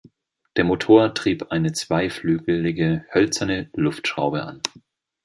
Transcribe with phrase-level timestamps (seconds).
[0.55, 4.59] Der Motor trieb eine zweiflügelige hölzerne Luftschraube an.